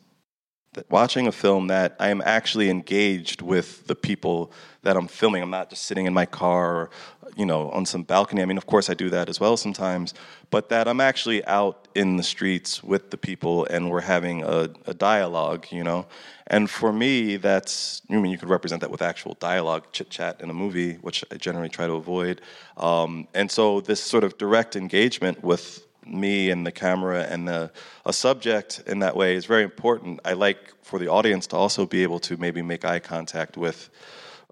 [0.91, 5.43] watching a film that I am actually engaged with the people that I'm filming.
[5.43, 6.91] I'm not just sitting in my car or,
[7.37, 8.43] you know, on some balcony.
[8.43, 10.15] I mean, of course I do that as well sometimes,
[10.51, 14.71] but that I'm actually out in the streets with the people and we're having a,
[14.87, 16.07] a dialogue, you know.
[16.47, 20.41] And for me, that's, I mean, you could represent that with actual dialogue, chit chat
[20.41, 22.41] in a movie, which I generally try to avoid.
[22.77, 27.71] Um, and so this sort of direct engagement with me and the camera and the,
[28.05, 30.21] a subject in that way is very important.
[30.25, 33.91] I like for the audience to also be able to maybe make eye contact with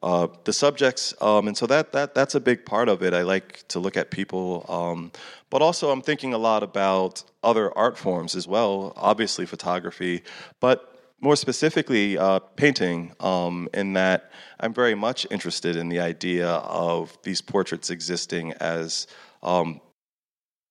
[0.03, 3.15] uh, the subjects, um, and so that that that's a big part of it.
[3.15, 5.11] I like to look at people, um,
[5.49, 8.93] but also I'm thinking a lot about other art forms as well.
[8.97, 10.23] Obviously, photography,
[10.61, 13.15] but more specifically, uh, painting.
[13.19, 19.07] Um, in that, I'm very much interested in the idea of these portraits existing as
[19.43, 19.81] um,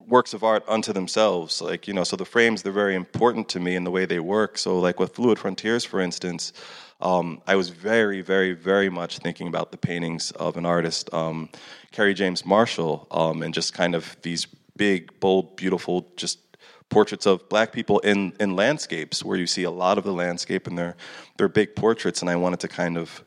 [0.08, 3.60] works of art unto themselves like you know so the frames they're very important to
[3.60, 6.54] me in the way they work so like with fluid frontiers for instance
[7.04, 11.50] um, I was very, very, very much thinking about the paintings of an artist, um,
[11.92, 16.40] Kerry James Marshall, um, and just kind of these big, bold, beautiful, just
[16.88, 20.66] portraits of black people in, in landscapes where you see a lot of the landscape
[20.66, 20.96] and they're,
[21.38, 22.22] they're big portraits.
[22.22, 23.22] And I wanted to kind of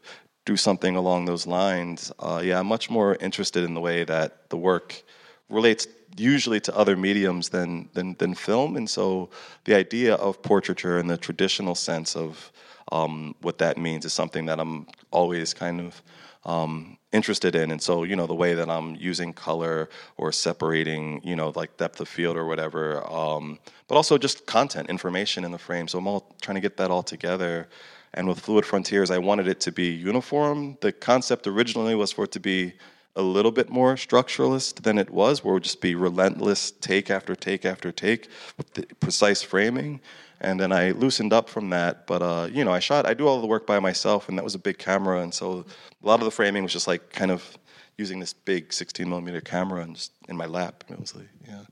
[0.47, 2.11] do something along those lines.
[2.19, 5.03] Uh, yeah, I'm much more interested in the way that the work
[5.49, 8.77] relates usually to other mediums than, than, than film.
[8.77, 9.31] And so
[9.65, 12.53] the idea of portraiture in the traditional sense of
[12.93, 16.03] um, what that means is something that I'm always kind of
[16.45, 17.71] um, interested in.
[17.71, 21.77] And so, you know, the way that I'm using color or separating, you know, like
[21.77, 25.89] depth of field or whatever, um, but also just content, information in the frame.
[25.89, 27.69] So I'm all trying to get that all together.
[28.15, 30.79] And with Fluid Frontiers, I wanted it to be uniform.
[30.81, 32.75] The concept originally was for it to be
[33.16, 37.11] a little bit more structuralist than it was, where it would just be relentless take
[37.11, 40.00] after take after take with the precise framing
[40.40, 42.07] and then I loosened up from that.
[42.07, 43.07] But uh, you know, I shot.
[43.07, 45.64] I do all the work by myself, and that was a big camera, and so
[46.02, 47.59] a lot of the framing was just like kind of
[47.96, 50.85] using this big 16 millimeter camera and just in my lap.
[50.90, 51.62] Like, yeah.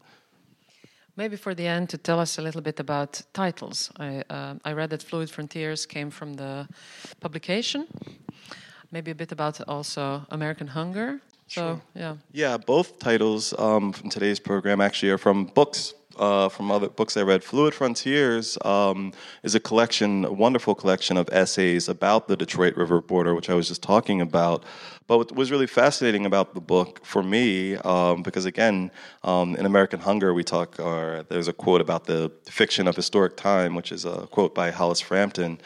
[1.17, 3.91] Maybe for the end to tell us a little bit about titles.
[3.99, 6.67] I uh, I read that Fluid Frontiers came from the
[7.21, 7.87] publication.
[8.91, 11.21] Maybe a bit about also American Hunger.
[11.55, 12.17] So yeah.
[12.33, 17.17] Yeah, both titles um, from today's program actually are from books uh, from other books
[17.17, 17.43] I read.
[17.43, 19.13] Fluid Frontiers um,
[19.43, 23.55] is a collection, a wonderful collection of essays about the Detroit River border, which I
[23.55, 24.65] was just talking about.
[25.07, 28.91] But what was really fascinating about the book for me, um, because again,
[29.23, 33.37] um, in American Hunger, we talk, or there's a quote about the fiction of historic
[33.37, 35.61] time, which is a quote by Hollis Frampton.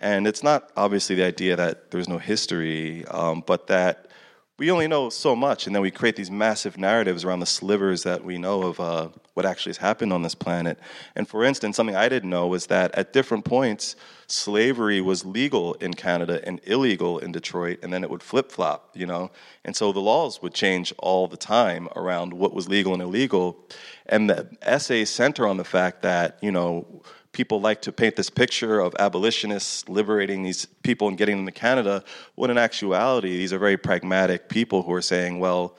[0.00, 4.08] And it's not obviously the idea that there's no history, um, but that
[4.56, 8.04] we only know so much, and then we create these massive narratives around the slivers
[8.04, 10.78] that we know of uh, what actually has happened on this planet.
[11.16, 13.96] And for instance, something I didn't know was that at different points,
[14.28, 18.90] slavery was legal in Canada and illegal in Detroit, and then it would flip flop,
[18.94, 19.32] you know?
[19.64, 23.58] And so the laws would change all the time around what was legal and illegal.
[24.06, 27.02] And the essays center on the fact that, you know,
[27.34, 31.52] people like to paint this picture of abolitionists liberating these people and getting them to
[31.52, 32.02] Canada,
[32.36, 35.76] when in actuality, these are very pragmatic people who are saying, well,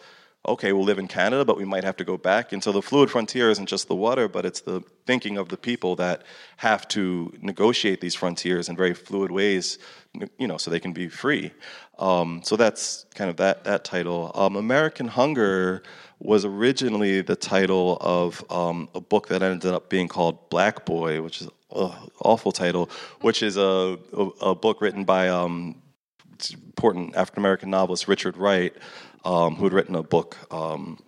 [0.48, 2.54] okay, we'll live in Canada, but we might have to go back.
[2.54, 5.58] And so the fluid frontier isn't just the water, but it's the thinking of the
[5.58, 6.24] people that
[6.58, 9.80] have to negotiate these frontiers in very fluid ways,
[10.38, 11.52] you know, so they can be free.
[12.00, 14.32] Um, so that's kind of that that title.
[14.36, 15.84] Um, American Hunger
[16.20, 21.22] was originally the title of um, a book that ended up being called Black Boy,
[21.22, 22.90] which is an awful title,
[23.22, 25.82] which is a, a, a book written by um,
[26.52, 28.76] important African American novelist Richard Wright,
[29.26, 31.00] um, who had written a book, um,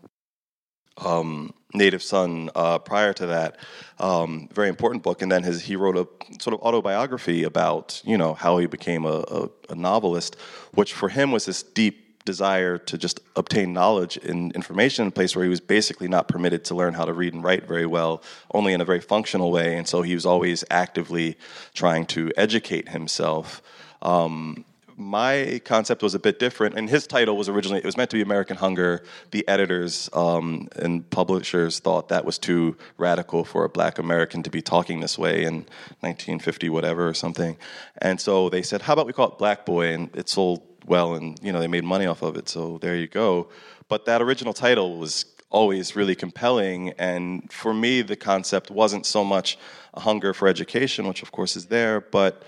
[0.97, 3.57] um, Native Son, uh, prior to that.
[3.99, 6.07] Um, very important book, and then his, he wrote a
[6.41, 10.35] sort of autobiography about you know how he became a, a, a novelist,
[10.73, 15.11] which for him was this deep desire to just obtain knowledge and information in a
[15.11, 17.85] place where he was basically not permitted to learn how to read and write very
[17.85, 18.21] well,
[18.53, 19.77] only in a very functional way.
[19.77, 21.37] And so he was always actively
[21.73, 23.61] trying to educate himself.
[24.01, 24.65] Um,
[24.97, 28.15] my concept was a bit different, and his title was originally it was meant to
[28.15, 29.03] be American Hunger.
[29.29, 34.49] The editors um, and publishers thought that was too radical for a Black American to
[34.49, 35.67] be talking this way in
[35.99, 37.57] 1950 whatever or something,
[37.99, 41.13] and so they said, "How about we call it Black Boy?" And it sold well,
[41.13, 42.49] and you know they made money off of it.
[42.49, 43.49] So there you go.
[43.89, 49.23] But that original title was always really compelling, and for me, the concept wasn't so
[49.23, 49.59] much
[49.93, 52.43] a hunger for education, which of course is there, but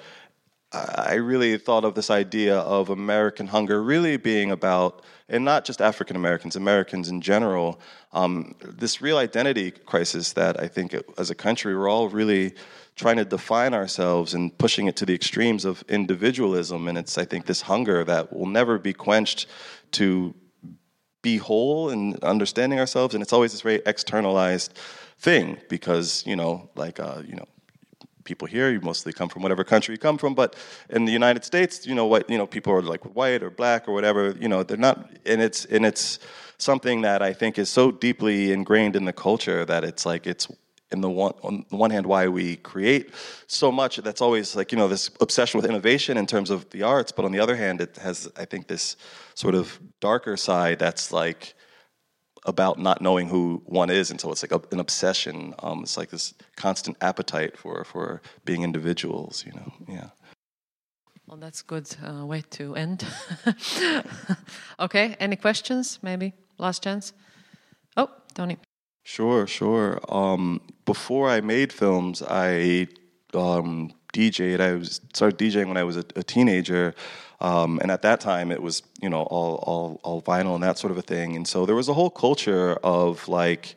[0.71, 5.81] I really thought of this idea of American hunger really being about, and not just
[5.81, 7.79] African Americans, Americans in general,
[8.13, 12.53] um, this real identity crisis that I think as a country we're all really
[12.95, 16.87] trying to define ourselves and pushing it to the extremes of individualism.
[16.87, 19.47] And it's, I think, this hunger that will never be quenched
[19.93, 20.35] to
[21.21, 23.15] be whole and understanding ourselves.
[23.15, 24.77] And it's always this very externalized
[25.17, 27.47] thing because, you know, like, uh, you know,
[28.29, 28.67] people here.
[28.75, 30.33] You mostly come from whatever country you come from.
[30.41, 30.55] But
[30.89, 33.87] in the United States, you know what you know, people are like white or black
[33.87, 34.21] or whatever.
[34.43, 36.19] You know, they're not, and it's and it's
[36.57, 40.45] something that I think is so deeply ingrained in the culture that it's like it's
[40.91, 43.05] in the one on the one hand why we create
[43.47, 46.81] so much that's always like you know this obsession with innovation in terms of the
[46.81, 48.97] arts but on the other hand it has i think this
[49.35, 51.53] sort of darker side that's like
[52.45, 55.53] about not knowing who one is until it's like a, an obsession.
[55.59, 59.73] Um, it's like this constant appetite for for being individuals you know?
[59.87, 60.09] Yeah.
[61.27, 63.05] Well that's good uh, way to end.
[64.79, 66.33] Okay any questions maybe?
[66.57, 67.13] Last chance?
[67.97, 68.57] Oh tony.
[69.03, 69.99] Sure, sure.
[70.09, 72.87] Um, before I made films, I
[73.33, 74.59] um, DJed.
[74.59, 76.95] I was started DJing when I was a, a teenager,
[77.41, 80.77] um, and at that time it was you know all all all vinyl and that
[80.77, 81.35] sort of a thing.
[81.35, 83.75] And so there was a whole culture of like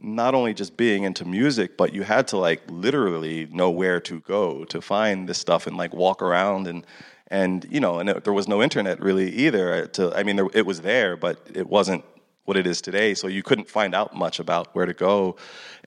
[0.00, 4.20] not only just being into music, but you had to like literally know where to
[4.20, 6.86] go to find this stuff and like walk around and
[7.28, 9.86] and you know and it, there was no internet really either.
[9.86, 12.04] To I mean, there, it was there, but it wasn't
[12.46, 13.12] what it is today.
[13.14, 15.36] So you couldn't find out much about where to go.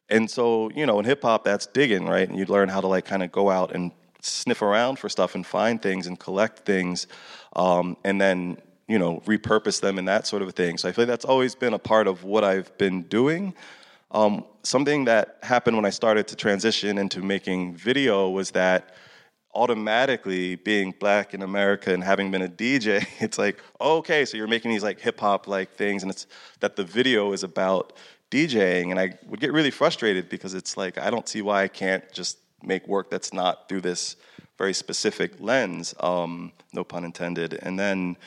[0.09, 2.27] And so, you know, in hip hop, that's digging, right?
[2.27, 3.91] And you learn how to like kind of go out and
[4.21, 7.07] sniff around for stuff and find things and collect things,
[7.55, 10.77] um, and then you know repurpose them and that sort of thing.
[10.77, 13.53] So I feel like that's always been a part of what I've been doing.
[14.11, 18.95] Um, something that happened when I started to transition into making video was that
[19.53, 24.47] automatically being black in America and having been a DJ, it's like, okay, so you're
[24.47, 26.27] making these like hip hop like things, and it's
[26.59, 27.93] that the video is about
[28.31, 31.67] DJing, and I would get really frustrated because it's like I don't see why I
[31.67, 34.15] can't just make work that's not through this
[34.57, 37.53] very specific lens, um, no pun intended.
[37.61, 38.17] And then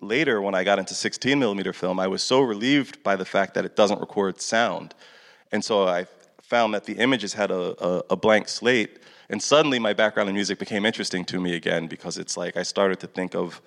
[0.00, 3.54] later, when I got into 16 millimeter film, I was so relieved by the fact
[3.54, 4.94] that it doesn't record sound,
[5.50, 6.06] and so I
[6.40, 8.98] found that the images had a, a, a blank slate
[9.32, 12.62] and suddenly my background in music became interesting to me again because it's like I
[12.62, 13.62] started to think of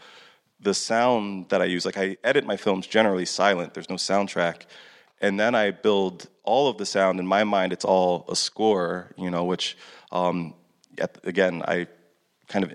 [0.59, 1.85] the sound that I use.
[1.85, 4.67] Like I edit my films generally silent, there's no soundtrack.
[5.21, 7.19] And then I build all of the sound.
[7.19, 9.77] In my mind, it's all a score, you know, which,
[10.11, 10.53] um,
[11.23, 11.87] again, I
[12.47, 12.73] kind of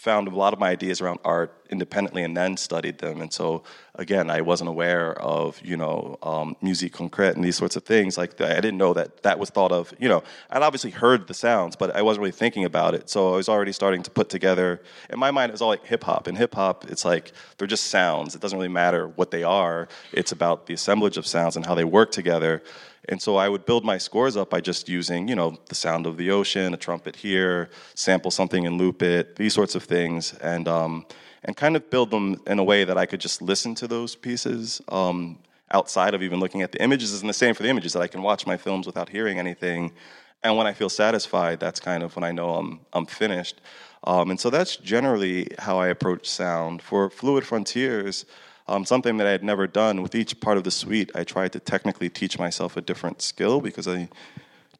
[0.00, 3.20] found a lot of my ideas around art independently and then studied them.
[3.20, 3.64] And so,
[3.96, 8.16] again, I wasn't aware of, you know, um, musique concrète and these sorts of things.
[8.16, 11.34] Like, I didn't know that that was thought of, you know, I'd obviously heard the
[11.34, 13.10] sounds, but I wasn't really thinking about it.
[13.10, 15.84] So I was already starting to put together, in my mind, it was all like
[15.84, 16.26] hip hop.
[16.26, 18.34] And hip hop, it's like, they're just sounds.
[18.34, 21.74] It doesn't really matter what they are, it's about the assemblage of sounds and how
[21.74, 22.62] they work together.
[23.08, 26.06] And so I would build my scores up by just using, you know, the sound
[26.06, 30.34] of the ocean, a trumpet here, sample something and loop it, these sorts of things,
[30.34, 31.06] and um,
[31.44, 34.14] and kind of build them in a way that I could just listen to those
[34.14, 35.38] pieces um,
[35.70, 37.18] outside of even looking at the images.
[37.20, 39.92] And the same for the images that I can watch my films without hearing anything.
[40.42, 43.60] And when I feel satisfied, that's kind of when I know I'm I'm finished.
[44.04, 46.80] Um, and so that's generally how I approach sound.
[46.82, 48.24] For Fluid Frontiers,
[48.70, 50.00] um, something that I had never done.
[50.00, 53.60] With each part of the suite, I tried to technically teach myself a different skill
[53.60, 54.08] because I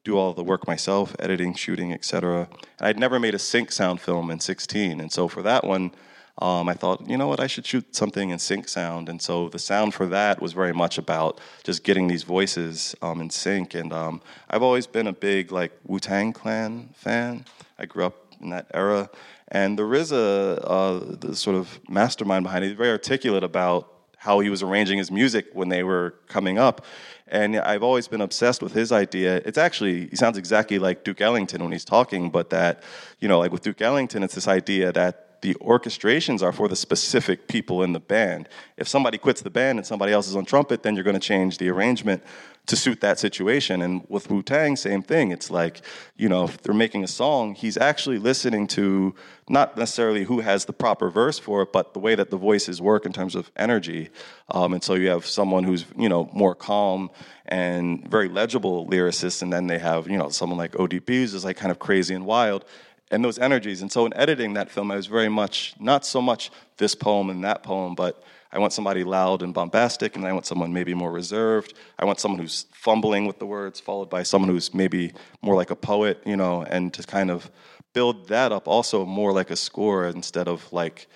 [0.04, 2.48] do all the work myself, editing, shooting, etc.
[2.78, 5.90] I'd never made a sync sound film in 16, and so for that one,
[6.38, 9.10] um, I thought, you know what, I should shoot something in sync sound.
[9.10, 13.20] And so the sound for that was very much about just getting these voices um,
[13.20, 13.74] in sync.
[13.74, 17.44] And um, I've always been a big like Wu Tang Clan fan.
[17.78, 19.10] I grew up in that era,
[19.50, 24.50] and there is a, sort of mastermind behind it, He's very articulate about how he
[24.50, 26.84] was arranging his music when they were coming up.
[27.26, 29.36] And I've always been obsessed with his idea.
[29.46, 32.82] It's actually, he sounds exactly like Duke Ellington when he's talking, but that,
[33.18, 36.76] you know, like with Duke Ellington, it's this idea that the orchestrations are for the
[36.76, 38.48] specific people in the band.
[38.76, 41.20] If somebody quits the band and somebody else is on trumpet, then you're going to
[41.20, 42.22] change the arrangement
[42.66, 43.82] to suit that situation.
[43.82, 45.32] And with Wu Tang, same thing.
[45.32, 45.80] It's like,
[46.16, 49.14] you know, if they're making a song, he's actually listening to
[49.48, 52.80] not necessarily who has the proper verse for it, but the way that the voices
[52.80, 54.10] work in terms of energy.
[54.50, 57.10] Um, and so you have someone who's, you know, more calm
[57.46, 61.44] and very legible lyricist, and then they have, you know, someone like ODB who's just
[61.44, 62.64] like kind of crazy and wild
[63.10, 63.82] and those energies.
[63.82, 67.30] And so in editing that film, I was very much not so much this poem
[67.30, 70.92] and that poem, but I want somebody loud and bombastic, and I want someone maybe
[70.92, 71.74] more reserved.
[71.98, 75.70] I want someone who's fumbling with the words, followed by someone who's maybe more like
[75.70, 77.50] a poet, you know, and to kind of
[77.92, 81.08] build that up also more like a score instead of like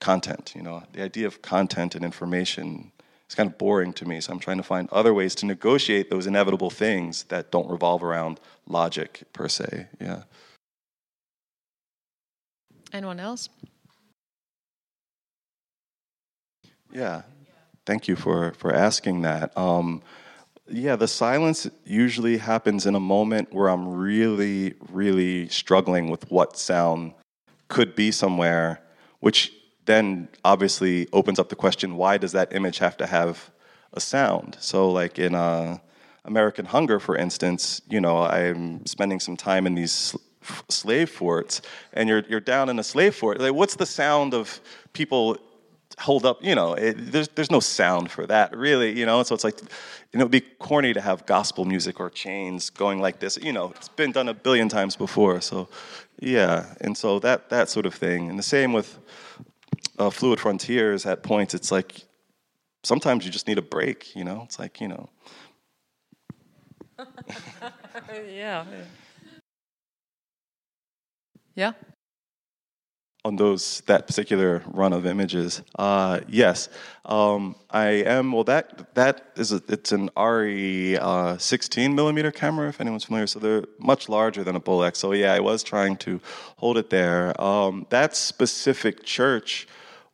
[0.00, 0.82] content, you know.
[0.92, 2.92] The idea of content and information
[3.28, 6.08] is kind of boring to me, so I'm trying to find other ways to negotiate
[6.10, 10.22] those inevitable things that don't revolve around logic per se, yeah.
[12.92, 13.48] Anyone else?
[16.92, 17.22] Yeah,
[17.84, 19.56] thank you for for asking that.
[19.56, 20.02] Um,
[20.68, 26.56] yeah, the silence usually happens in a moment where I'm really, really struggling with what
[26.56, 27.12] sound
[27.68, 28.80] could be somewhere,
[29.20, 29.52] which
[29.84, 33.50] then obviously opens up the question: Why does that image have to have
[33.92, 34.56] a sound?
[34.60, 35.80] So, like in a
[36.24, 40.16] American Hunger, for instance, you know, I'm spending some time in these
[40.46, 43.40] sl- slave forts, and you're you're down in a slave fort.
[43.40, 44.60] Like, what's the sound of
[44.92, 45.38] people
[45.98, 46.42] hold up?
[46.42, 48.98] You know, it, there's there's no sound for that, really.
[48.98, 49.60] You know, so it's like,
[50.18, 53.38] know, it'd be corny to have gospel music or chains going like this.
[53.40, 55.40] You know, it's been done a billion times before.
[55.40, 55.68] So,
[56.18, 58.98] yeah, and so that that sort of thing, and the same with
[59.98, 61.06] uh, Fluid Frontiers.
[61.06, 62.04] At points, it's like
[62.82, 64.14] sometimes you just need a break.
[64.16, 65.08] You know, it's like you know.
[68.28, 68.64] yeah.
[71.56, 71.72] Yeah.
[73.24, 76.68] On those that particular run of images, uh, yes,
[77.04, 78.30] um, I am.
[78.30, 82.68] Well, that that is a, it's an ARRI uh, 16 millimeter camera.
[82.68, 84.96] If anyone's familiar, so they're much larger than a Bolex.
[84.96, 86.20] So yeah, I was trying to
[86.58, 87.38] hold it there.
[87.40, 89.66] Um, that specific church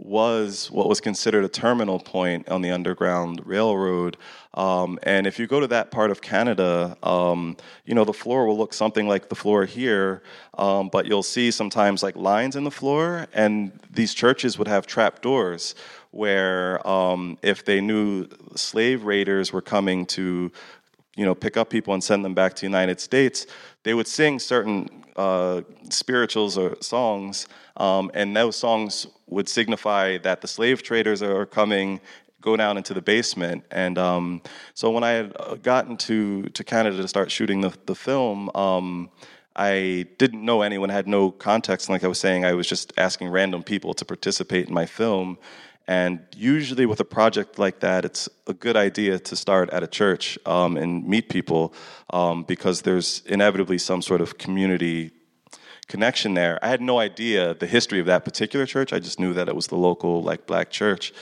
[0.05, 4.17] was what was considered a terminal point on the Underground Railroad.
[4.55, 8.47] Um, and if you go to that part of Canada, um, you know, the floor
[8.47, 10.23] will look something like the floor here,
[10.59, 14.87] um, but you'll see sometimes like lines in the floor, and these churches would have
[14.87, 15.75] trap doors
[16.11, 20.53] where um, if they knew slave raiders were coming to
[21.17, 23.47] you know, pick up people and send them back to the United States,
[23.83, 25.61] they would sing certain uh,
[25.91, 27.47] spirituals or songs,
[27.77, 32.01] um, and those songs would signify that the slave traders are coming.
[32.41, 34.43] Go down into the basement, and um,
[34.75, 38.51] so when I had uh, gotten to to Canada to start shooting the the film.
[38.55, 39.11] Um,
[39.55, 41.89] I didn't know anyone, had no context.
[41.89, 44.87] And like I was saying, I was just asking random people to participate in my
[44.87, 45.39] film.
[45.89, 49.87] And usually, with a project like that, it's a good idea to start at a
[49.87, 51.75] church um, and meet people
[52.11, 55.11] um, because there's inevitably some sort of community
[55.89, 56.59] connection there.
[56.63, 58.93] I had no idea the history of that particular church.
[58.93, 61.13] I just knew that it was the local, like, black church.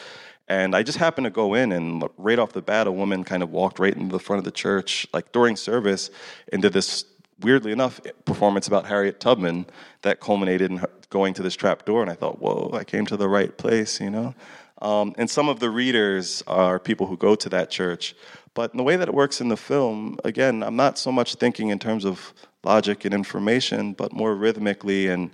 [0.47, 3.43] And I just happened to go in, and right off the bat, a woman kind
[3.43, 6.11] of walked right into the front of the church, like during service,
[6.53, 7.05] and did this
[7.43, 9.67] weirdly enough, performance about Harriet Tubman
[10.03, 12.03] that culminated in going to this trap door.
[12.03, 14.35] And I thought, whoa, I came to the right place, you know?
[14.83, 18.15] Um, and some of the readers are people who go to that church.
[18.55, 21.35] But in the way that it works in the film, again, I'm not so much
[21.35, 22.33] thinking in terms of
[22.65, 25.31] logic and information, but more rhythmically and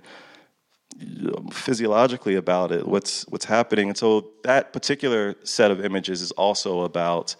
[1.51, 3.89] physiologically about it, what's what's happening.
[3.89, 7.35] And so that particular set of images is also about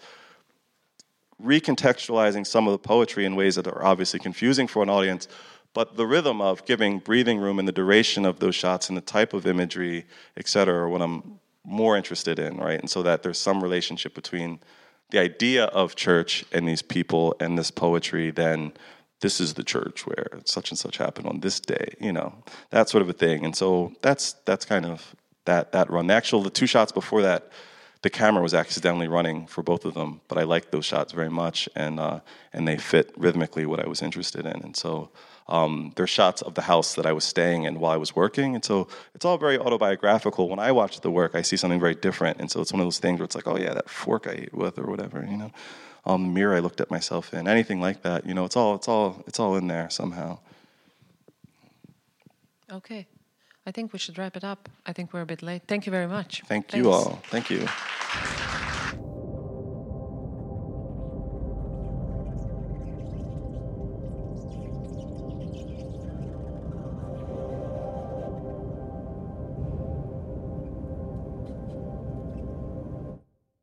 [1.42, 5.28] recontextualizing some of the poetry in ways that are obviously confusing for an audience,
[5.74, 9.02] but the rhythm of giving breathing room and the duration of those shots and the
[9.02, 12.80] type of imagery, et cetera, are what I'm more interested in, right?
[12.80, 14.60] And so that there's some relationship between
[15.10, 18.72] the idea of church and these people and this poetry than
[19.20, 22.32] this is the church where such and such happened on this day, you know,
[22.70, 23.44] that sort of a thing.
[23.44, 25.14] And so that's that's kind of
[25.44, 26.06] that that run.
[26.06, 27.50] The actual the two shots before that
[28.02, 31.30] the camera was accidentally running for both of them, but I liked those shots very
[31.30, 32.20] much, and uh,
[32.52, 35.10] and they fit rhythmically what I was interested in, and so.
[35.50, 38.54] Um, they're shots of the house that I was staying in while I was working,
[38.54, 40.46] and so it's all very autobiographical.
[40.46, 42.86] When I watch the work, I see something very different, and so it's one of
[42.86, 45.38] those things where it's like, oh yeah, that fork I ate with, or whatever, you
[45.38, 45.50] know,
[46.04, 48.26] um, the mirror I looked at myself in, anything like that.
[48.26, 50.38] You know, it's all it's all it's all in there somehow.
[52.70, 53.06] Okay.
[53.68, 54.70] I think we should wrap it up.
[54.86, 55.62] I think we're a bit late.
[55.68, 56.42] Thank you very much.
[56.46, 56.74] Thank Thanks.
[56.74, 57.20] you all.
[57.30, 57.68] Thank you.